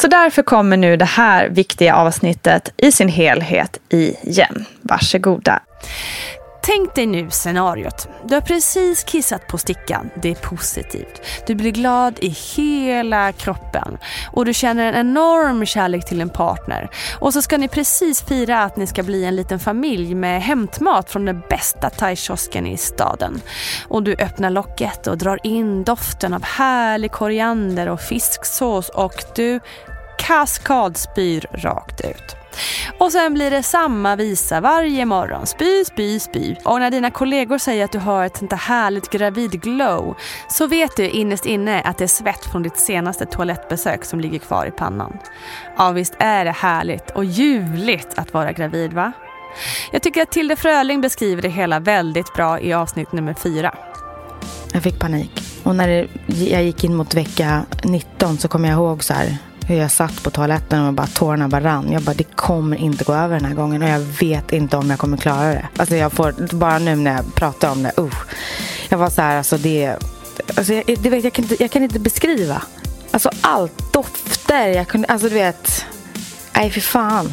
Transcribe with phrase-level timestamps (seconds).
[0.00, 4.64] Så därför kommer nu det här viktiga avsnittet i sin helhet igen.
[4.82, 5.60] Varsågoda.
[6.66, 8.08] Tänk dig nu scenariot.
[8.24, 10.10] Du har precis kissat på stickan.
[10.22, 11.20] Det är positivt.
[11.46, 13.98] Du blir glad i hela kroppen.
[14.32, 16.90] Och du känner en enorm kärlek till en partner.
[17.20, 21.10] Och så ska ni precis fira att ni ska bli en liten familj med hämtmat
[21.10, 23.40] från den bästa thaikiosken i staden.
[23.88, 29.60] Och du öppnar locket och drar in doften av härlig koriander och fisksås och du
[30.18, 32.45] kaskadspyr rakt ut.
[32.98, 35.46] Och sen blir det samma visa varje morgon.
[35.46, 36.54] Spy, spy, spy.
[36.64, 40.16] Och när dina kollegor säger att du har ett sånt där härligt gravidglow
[40.48, 44.38] så vet du innerst inne att det är svett från ditt senaste toalettbesök som ligger
[44.38, 45.18] kvar i pannan.
[45.76, 49.12] Ja, visst är det härligt och ljuvligt att vara gravid va?
[49.92, 53.74] Jag tycker att Tilde Fröling beskriver det hela väldigt bra i avsnitt nummer fyra.
[54.72, 55.42] Jag fick panik.
[55.62, 59.76] Och när jag gick in mot vecka 19 så kommer jag ihåg så här hur
[59.76, 61.92] jag satt på toaletten och bara tårarna bara rann.
[61.92, 64.90] Jag bara, det kommer inte gå över den här gången och jag vet inte om
[64.90, 65.68] jag kommer klara det.
[65.76, 68.14] Alltså jag får, bara nu när jag pratar om det, uh.
[68.88, 69.96] Jag var så här, alltså det,
[70.56, 72.62] alltså jag, det vet, jag, kan inte, jag kan inte beskriva.
[73.10, 75.84] Alltså allt, dofter, jag kunde, alltså du vet,
[76.54, 77.32] nej för fan.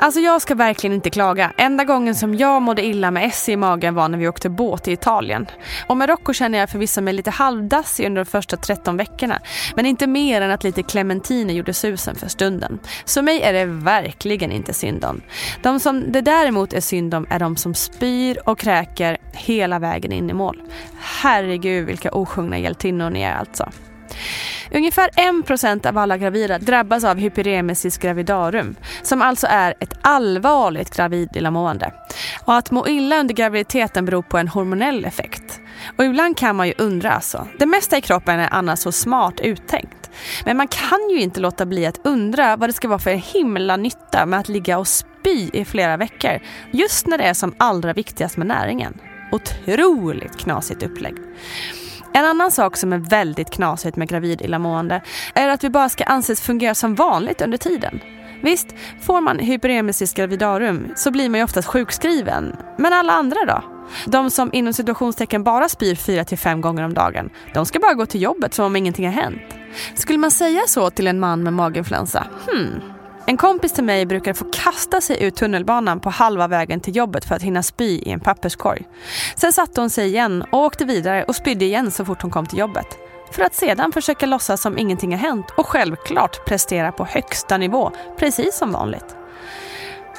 [0.00, 1.52] Alltså jag ska verkligen inte klaga.
[1.58, 4.88] Enda gången som jag mådde illa med S i magen var när vi åkte båt
[4.88, 5.46] i Italien.
[5.86, 9.40] Och Marocko känner jag förvisso mig lite halvdassig under de första 13 veckorna.
[9.76, 12.78] Men inte mer än att lite clementiner gjorde susen för stunden.
[13.04, 15.20] Så mig är det verkligen inte synd om.
[15.62, 20.12] De som det däremot är synd om är de som spyr och kräker hela vägen
[20.12, 20.62] in i mål.
[21.22, 23.68] Herregud vilka osjungna hjältinnor ni är alltså.
[24.74, 31.92] Ungefär 1% av alla gravida drabbas av hyperemesis gravidarum, som alltså är ett allvarligt gravidillamående.
[32.44, 35.60] Och att må illa under graviditeten beror på en hormonell effekt.
[35.96, 37.48] Och ibland kan man ju undra alltså.
[37.58, 40.10] Det mesta i kroppen är annars så smart uttänkt.
[40.44, 43.76] Men man kan ju inte låta bli att undra vad det ska vara för himla
[43.76, 46.40] nytta med att ligga och spy i flera veckor.
[46.70, 48.98] Just när det är som allra viktigast med näringen.
[49.32, 51.14] Otroligt knasigt upplägg.
[52.16, 55.02] En annan sak som är väldigt knasigt med gravid illamående
[55.34, 58.00] är att vi bara ska anses fungera som vanligt under tiden.
[58.42, 62.56] Visst, får man hyperemesis gravidarum så blir man ju oftast sjukskriven.
[62.78, 63.64] Men alla andra då?
[64.06, 68.22] De som inom situationstecken bara spyr 4-5 gånger om dagen, de ska bara gå till
[68.22, 69.42] jobbet som om ingenting har hänt.
[69.94, 72.26] Skulle man säga så till en man med maginfluensa?
[72.50, 72.93] Hmm.
[73.26, 77.24] En kompis till mig brukar få kasta sig ur tunnelbanan på halva vägen till jobbet
[77.24, 78.82] för att hinna spy i en papperskorg.
[79.36, 82.46] Sen satte hon sig igen och åkte vidare och spydde igen så fort hon kom
[82.46, 82.86] till jobbet.
[83.32, 87.92] För att sedan försöka låtsas som ingenting har hänt och självklart prestera på högsta nivå,
[88.18, 89.16] precis som vanligt.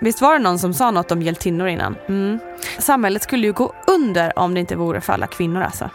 [0.00, 1.96] Visst var det någon som sa något om hjältinnor innan?
[2.08, 2.38] Mm.
[2.78, 5.90] Samhället skulle ju gå under om det inte vore för alla kvinnor alltså.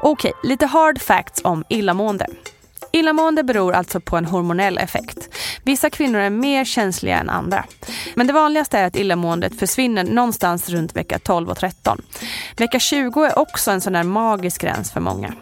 [0.00, 2.26] Okej, lite hard facts om illamående.
[2.92, 5.28] Illamående beror alltså på en hormonell effekt.
[5.64, 7.64] Vissa kvinnor är mer känsliga än andra.
[8.14, 12.02] Men det vanligaste är att illamåendet försvinner någonstans runt vecka 12 och 13.
[12.56, 15.34] Vecka 20 är också en sån där magisk gräns för många.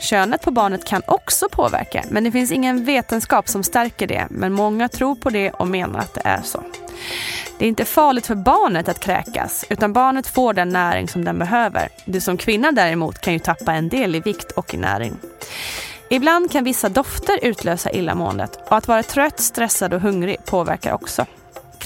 [0.00, 4.26] Könet på barnet kan också påverka, men det finns ingen vetenskap som stärker det.
[4.30, 6.62] Men många tror på det och menar att det är så.
[7.58, 11.38] Det är inte farligt för barnet att kräkas, utan barnet får den näring som den
[11.38, 11.88] behöver.
[12.04, 15.16] Du som kvinna däremot kan ju tappa en del i vikt och i näring.
[16.10, 21.26] Ibland kan vissa dofter utlösa illamåendet och att vara trött, stressad och hungrig påverkar också.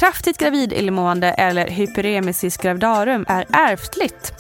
[0.01, 4.33] Kraftigt gravidillamående eller hyperemesis gravidarum är ärftligt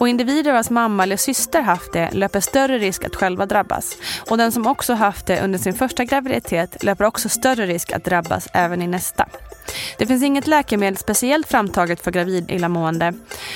[0.00, 3.96] och individer vars mamma eller syster haft det löper större risk att själva drabbas.
[4.30, 8.04] Och den som också haft det under sin första graviditet löper också större risk att
[8.04, 9.28] drabbas även i nästa.
[9.98, 13.14] Det finns inget läkemedel speciellt framtaget för gravidillamående.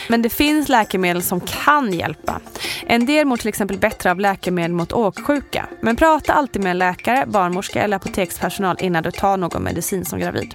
[0.09, 2.41] Men det finns läkemedel som kan hjälpa.
[2.87, 5.67] En del mår till exempel bättre av läkemedel mot åksjuka.
[5.81, 10.19] Men prata alltid med en läkare, barnmorska eller apotekspersonal innan du tar någon medicin som
[10.19, 10.55] gravid.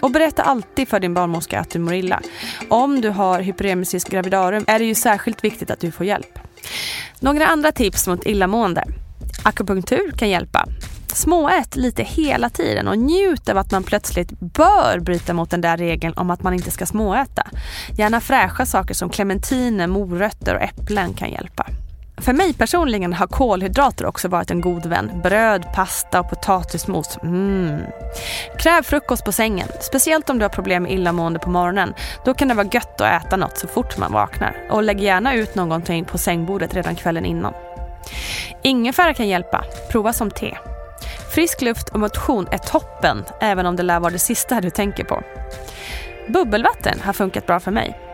[0.00, 2.20] Och berätta alltid för din barnmorska att du mår illa.
[2.68, 6.38] Om du har hyperemesis gravidarum är det ju särskilt viktigt att du får hjälp.
[7.20, 8.84] Några andra tips mot illamående.
[9.42, 10.66] Akupunktur kan hjälpa.
[11.12, 15.76] Småät lite hela tiden och njut av att man plötsligt bör bryta mot den där
[15.76, 17.46] regeln om att man inte ska småäta.
[17.96, 21.66] Gärna fräscha saker som clementiner, morötter och äpplen kan hjälpa.
[22.20, 25.20] För mig personligen har kolhydrater också varit en god vän.
[25.22, 27.18] Bröd, pasta och potatismos.
[27.22, 27.80] Mm.
[28.58, 31.94] Kräv frukost på sängen, speciellt om du har problem med illamående på morgonen.
[32.24, 34.56] Då kan det vara gött att äta något så fort man vaknar.
[34.70, 37.54] Och lägg gärna ut någonting på sängbordet redan kvällen innan.
[38.62, 39.64] Ingefära kan hjälpa.
[39.90, 40.58] Prova som te.
[41.34, 45.04] Frisk luft och motion är toppen, även om det lär vara det sista du tänker
[45.04, 45.22] på.
[46.28, 48.07] Bubbelvatten har funkat bra för mig.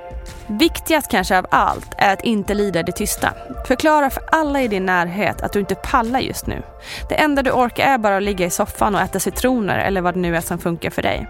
[0.46, 3.32] Viktigast kanske av allt är att inte lida det tysta.
[3.66, 6.62] Förklara för alla i din närhet att du inte pallar just nu.
[7.08, 10.14] Det enda du orkar är bara att ligga i soffan och äta citroner eller vad
[10.14, 11.26] det nu är som funkar för dig.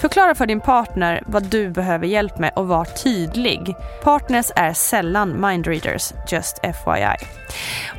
[0.00, 3.74] Förklara för din partner vad du behöver hjälp med och var tydlig.
[4.02, 7.16] Partners är sällan mindreaders, just FYI.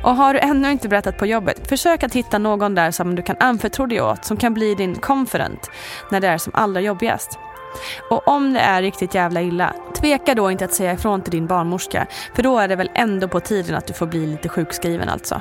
[0.02, 3.22] Och har du ännu inte berättat på jobbet, försök att hitta någon där som du
[3.22, 5.70] kan anförtro dig åt, som kan bli din confident
[6.10, 7.38] när det är som allra jobbigast.
[8.10, 11.46] Och om det är riktigt jävla illa, tveka då inte att säga ifrån till din
[11.46, 12.06] barnmorska.
[12.34, 15.40] För då är det väl ändå på tiden att du får bli lite sjukskriven alltså.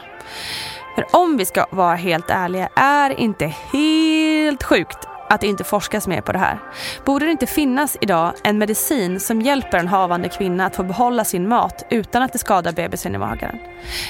[0.95, 6.07] För om vi ska vara helt ärliga är inte helt sjukt att det inte forskas
[6.07, 6.59] mer på det här.
[7.05, 11.23] Borde det inte finnas idag en medicin som hjälper en havande kvinna att få behålla
[11.23, 13.59] sin mat utan att det skadar bebisen i magen?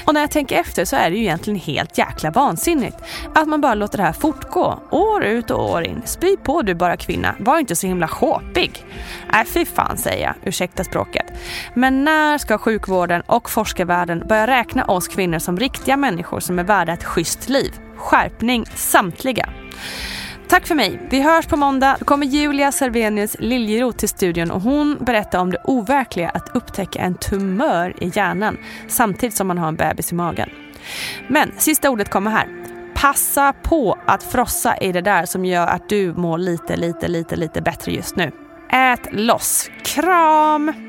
[0.05, 2.97] Och när jag tänker efter så är det ju egentligen helt jäkla vansinnigt
[3.35, 6.01] att man bara låter det här fortgå år ut och år in.
[6.05, 8.85] Spy på du bara kvinna, var inte så himla sjåpig.
[9.31, 11.25] Nej äh, fy fan säger jag, ursäkta språket.
[11.73, 16.63] Men när ska sjukvården och forskarvärlden börja räkna oss kvinnor som riktiga människor som är
[16.63, 17.73] värda ett schysst liv?
[17.97, 19.49] Skärpning samtliga.
[20.49, 20.99] Tack för mig.
[21.09, 21.95] Vi hörs på måndag.
[21.99, 26.99] Då kommer Julia Servenius Liljeroth till studion och hon berättar om det overkliga att upptäcka
[26.99, 30.49] en tumör i hjärnan samtidigt som man har en bebis i magen.
[31.27, 32.47] Men sista ordet kommer här.
[32.95, 37.35] Passa på att frossa i det där som gör att du mår lite, lite, lite,
[37.35, 38.31] lite bättre just nu.
[38.71, 39.69] Ät loss.
[39.83, 40.88] Kram!